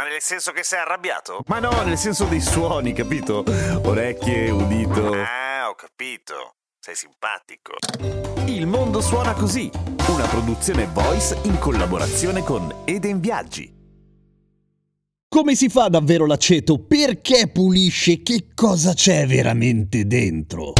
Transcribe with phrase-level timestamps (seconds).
[0.00, 1.42] Ma nel senso che sei arrabbiato?
[1.48, 3.44] Ma no, nel senso dei suoni, capito?
[3.84, 5.12] Orecchie, udito.
[5.12, 6.54] Ah, ho capito.
[6.78, 7.74] Sei simpatico.
[8.46, 9.70] Il mondo suona così,
[10.08, 13.70] una produzione voice in collaborazione con Eden Viaggi.
[15.28, 16.78] Come si fa davvero l'aceto?
[16.78, 18.22] Perché pulisce?
[18.22, 20.72] Che cosa c'è veramente dentro?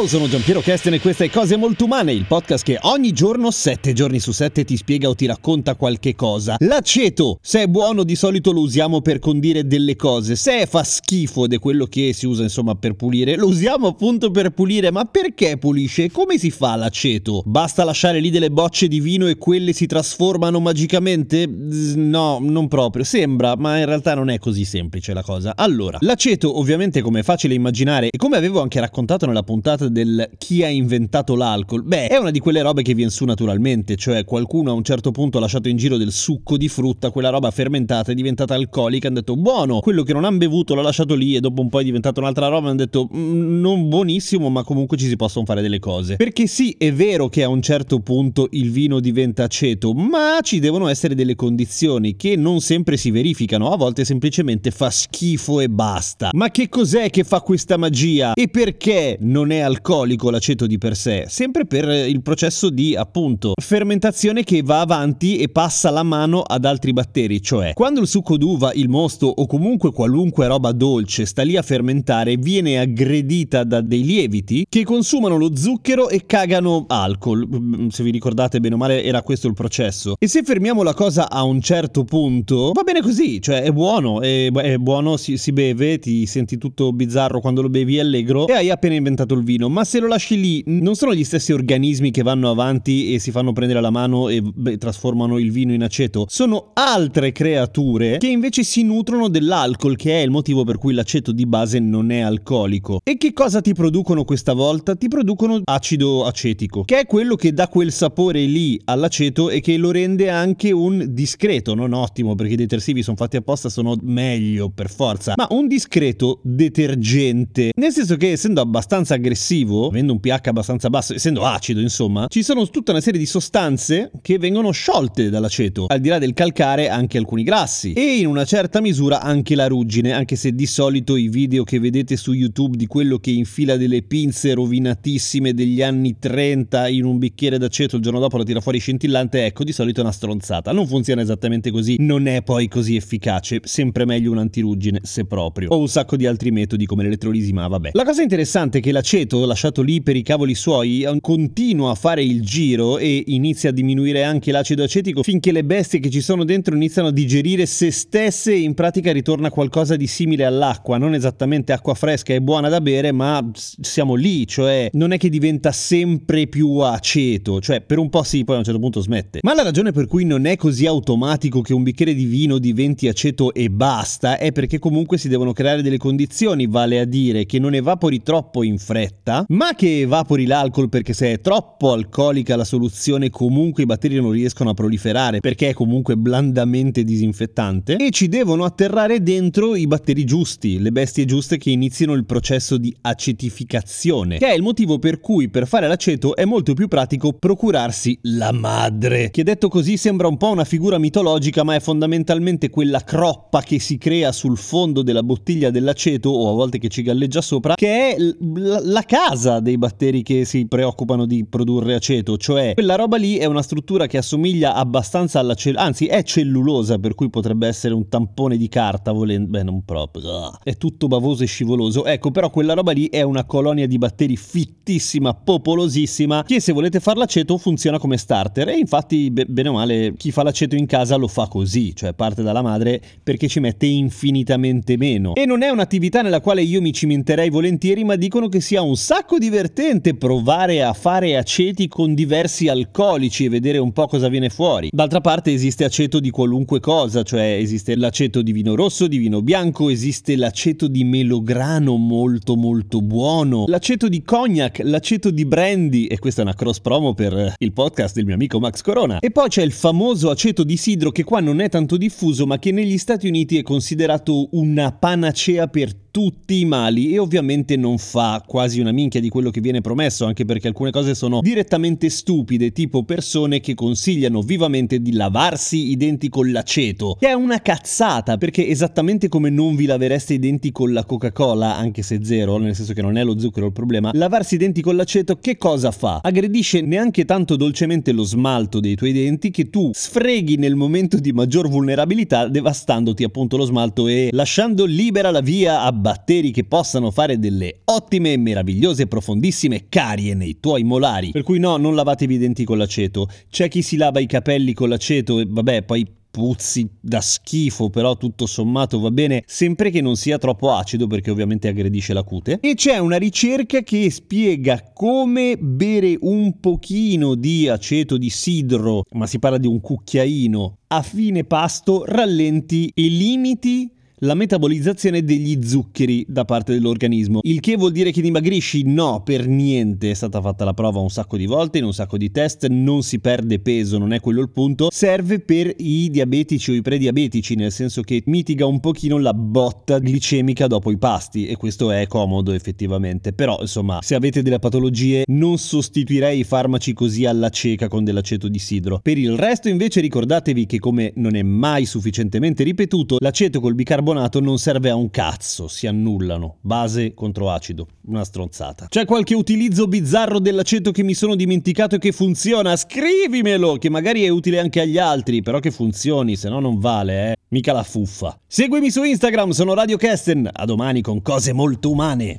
[0.00, 3.50] Ciao, sono Giampiero Kesten e questa è Cose Molto Umane, il podcast che ogni giorno,
[3.50, 6.56] 7 giorni su 7, ti spiega o ti racconta qualche cosa.
[6.60, 11.44] L'aceto, se è buono di solito lo usiamo per condire delle cose, se fa schifo
[11.44, 15.04] ed è quello che si usa insomma per pulire, lo usiamo appunto per pulire, ma
[15.04, 16.10] perché pulisce?
[16.10, 17.42] Come si fa l'aceto?
[17.44, 21.46] Basta lasciare lì delle bocce di vino e quelle si trasformano magicamente?
[21.46, 25.52] No, non proprio, sembra, ma in realtà non è così semplice la cosa.
[25.54, 30.30] Allora, l'aceto ovviamente come è facile immaginare e come avevo anche raccontato nella puntata del
[30.38, 34.24] chi ha inventato l'alcol, beh, è una di quelle robe che viene su naturalmente, cioè
[34.24, 37.50] qualcuno a un certo punto ha lasciato in giro del succo di frutta, quella roba
[37.50, 41.36] fermentata è diventata alcolica, hanno detto buono, quello che non hanno bevuto l'ha lasciato lì
[41.36, 44.96] e dopo un po' è diventata un'altra roba, hanno detto "Mm, non buonissimo, ma comunque
[44.96, 46.16] ci si possono fare delle cose.
[46.16, 50.58] Perché sì, è vero che a un certo punto il vino diventa aceto, ma ci
[50.58, 55.68] devono essere delle condizioni che non sempre si verificano, a volte semplicemente fa schifo e
[55.68, 56.30] basta.
[56.32, 58.34] Ma che cos'è che fa questa magia?
[58.34, 61.24] E perché non è alcolico l'aceto di per sé?
[61.26, 66.66] Sempre per il processo di, appunto, fermentazione che va avanti e passa la mano ad
[66.66, 71.42] altri batteri, cioè quando il succo d'uva, il mosto o comunque qualunque roba dolce sta
[71.42, 77.48] lì a fermentare, viene aggredita da dei lieviti che consumano lo zucchero e cagano alcol.
[77.48, 80.14] Mm, Se vi ricordate bene o male era questo il processo.
[80.18, 84.20] E se fermiamo la cosa a un certo punto, va bene così, cioè è buono,
[84.20, 88.52] è, è buono, si, si beve, ti senti tutto bizzarro quando lo bevi allegro e
[88.52, 92.10] hai appena inventato il vino, ma se lo lasci lì non sono gli stessi organismi
[92.10, 95.82] che vanno avanti e si fanno prendere la mano e beh, trasformano il vino in
[95.82, 100.92] aceto, sono altre creature che invece si nutrono dell'alcol, che è il motivo per cui
[100.92, 103.00] l'aceto di base non è alcolico.
[103.04, 104.96] E che cosa ti producono questa volta?
[104.96, 109.76] Ti producono acido acetico, che è quello che dà quel sapore lì all'aceto e che
[109.76, 114.70] lo rende anche un discreto, non ottimo perché i detersivi sono fatti apposta, sono meglio
[114.70, 120.48] per forza, ma un discreto detergente, nel senso che essendo abbastanza aggressivo, avendo un pH
[120.48, 125.30] abbastanza basso, essendo acido insomma, ci sono tutta una serie di sostanze che vengono sciolte
[125.30, 129.54] dall'aceto, al di là del calcare anche alcuni grassi e in una certa misura anche
[129.54, 133.30] la ruggine, anche se di solito i video che vedete su YouTube di quello che
[133.30, 138.44] infila delle pinze rovinatissime degli anni 30 in un bicchiere d'aceto il giorno dopo lo
[138.44, 140.72] tira fuori scintillante, ecco di solito è una stronzata.
[140.72, 145.70] Non funziona esattamente così, non è poi così efficace, sempre meglio un antiruggine se proprio.
[145.70, 147.90] O un sacco di altri metodi come l'elettrolisi, ma vabbè.
[147.92, 152.22] La cosa interessante è che l'aceto lasciato lì per i cavoli suoi continua a fare
[152.22, 156.44] il giro e inizia a diminuire anche l'acido acetico finché le bestie che ci sono
[156.44, 161.14] dentro iniziano a digerire se stesse e in pratica ritorna qualcosa di simile all'acqua, non
[161.14, 165.72] esattamente acqua fresca e buona da bere, ma siamo lì, cioè non è che diventa
[165.72, 169.40] sempre più aceto, cioè per un po' sì, poi a un certo punto smette.
[169.42, 173.08] Ma la ragione per cui non è così automatico che un bicchiere di vino diventi
[173.08, 177.58] aceto e basta è perché comunque si devono creare delle condizioni, vale a dire che
[177.58, 182.56] non evapori troppo in fretta carta, ma che evapori l'alcol perché se è troppo alcolica
[182.56, 188.10] la soluzione comunque i batteri non riescono a proliferare perché è comunque blandamente disinfettante e
[188.10, 192.94] ci devono atterrare dentro i batteri giusti, le bestie giuste che iniziano il processo di
[193.00, 198.18] acetificazione, che è il motivo per cui per fare l'aceto è molto più pratico procurarsi
[198.22, 203.00] la madre, che detto così sembra un po' una figura mitologica ma è fondamentalmente quella
[203.00, 207.40] croppa che si crea sul fondo della bottiglia dell'aceto o a volte che ci galleggia
[207.40, 212.72] sopra, che è l- la casa dei batteri che si preoccupano di produrre aceto, cioè
[212.74, 217.14] quella roba lì è una struttura che assomiglia abbastanza alla cellulosa, anzi è cellulosa per
[217.14, 221.46] cui potrebbe essere un tampone di carta volendo, beh non proprio, è tutto bavoso e
[221.46, 226.72] scivoloso, ecco però quella roba lì è una colonia di batteri fittissima, popolosissima, che se
[226.72, 230.76] volete fare l'aceto funziona come starter e infatti be- bene o male chi fa l'aceto
[230.76, 235.34] in casa lo fa così, cioè parte dalla madre perché ci mette infinitamente meno.
[235.34, 238.96] E non è un'attività nella quale io mi cimenterei volentieri, ma dicono che sia un
[239.12, 244.50] sacco divertente provare a fare aceti con diversi alcolici e vedere un po' cosa viene
[244.50, 244.88] fuori.
[244.92, 249.42] D'altra parte esiste aceto di qualunque cosa, cioè esiste l'aceto di vino rosso, di vino
[249.42, 256.20] bianco, esiste l'aceto di melograno molto molto buono, l'aceto di cognac, l'aceto di brandy e
[256.20, 259.18] questa è una cross promo per il podcast del mio amico Max Corona.
[259.18, 262.60] E poi c'è il famoso aceto di sidro che qua non è tanto diffuso, ma
[262.60, 266.09] che negli Stati Uniti è considerato una panacea per tutti
[266.46, 270.44] i mali e ovviamente non fa quasi una minchia di quello che viene promesso, anche
[270.44, 276.28] perché alcune cose sono direttamente stupide, tipo persone che consigliano vivamente di lavarsi i denti
[276.28, 280.92] con l'aceto, che è una cazzata, perché esattamente come non vi lavereste i denti con
[280.92, 284.56] la Coca-Cola, anche se zero, nel senso che non è lo zucchero il problema, lavarsi
[284.56, 286.20] i denti con l'aceto che cosa fa?
[286.22, 291.32] Aggredisce neanche tanto dolcemente lo smalto dei tuoi denti che tu sfreghi nel momento di
[291.32, 297.10] maggior vulnerabilità devastandoti appunto lo smalto e lasciando libera la via a batteri che possano
[297.10, 301.30] fare delle ottime, meravigliose, profondissime carie nei tuoi molari.
[301.30, 303.28] Per cui no, non lavatevi i denti con l'aceto.
[303.48, 308.16] C'è chi si lava i capelli con l'aceto e vabbè, poi puzzi da schifo, però
[308.16, 312.58] tutto sommato va bene, sempre che non sia troppo acido perché ovviamente aggredisce la cute.
[312.60, 319.26] E c'è una ricerca che spiega come bere un pochino di aceto di sidro, ma
[319.26, 323.90] si parla di un cucchiaino, a fine pasto rallenti e limiti
[324.22, 327.40] la metabolizzazione degli zuccheri da parte dell'organismo.
[327.42, 328.82] Il che vuol dire che dimagrisci?
[328.84, 330.10] No, per niente.
[330.10, 333.02] È stata fatta la prova un sacco di volte, in un sacco di test, non
[333.02, 334.88] si perde peso, non è quello il punto.
[334.90, 339.98] Serve per i diabetici o i prediabetici, nel senso che mitiga un pochino la botta
[339.98, 343.32] glicemica dopo i pasti e questo è comodo effettivamente.
[343.32, 348.48] Però, insomma, se avete delle patologie non sostituirei i farmaci così alla cieca con dell'aceto
[348.48, 349.00] di sidro.
[349.02, 353.74] Per il resto invece ricordatevi che come non è mai sufficientemente ripetuto, l'aceto col
[354.10, 356.56] bicarbonato non serve a un cazzo, si annullano.
[356.60, 358.86] Base contro acido, una stronzata.
[358.88, 362.76] C'è qualche utilizzo bizzarro dell'aceto che mi sono dimenticato e che funziona?
[362.76, 367.30] Scrivimelo, che magari è utile anche agli altri, però che funzioni, se no non vale,
[367.30, 367.36] eh.
[367.48, 368.38] Mica la fuffa.
[368.46, 370.48] Seguimi su Instagram, sono Radio Kesten.
[370.52, 372.38] A domani con cose molto umane.